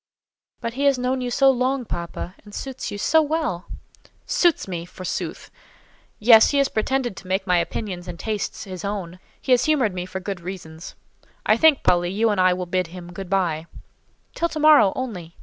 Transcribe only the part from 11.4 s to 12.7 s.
I think, Polly, you and I will